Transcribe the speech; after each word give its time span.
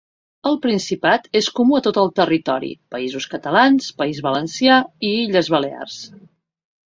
Al 0.51 0.55
Principat 0.61 1.27
és 1.39 1.49
comú 1.59 1.75
a 1.79 1.81
tot 1.87 1.99
el 2.03 2.09
territori, 2.19 2.71
Països 2.95 3.29
Catalans, 3.35 3.91
País 4.03 4.21
Valencià 4.29 4.79
i 5.11 5.11
Illes 5.27 5.51
Balears. 5.57 5.99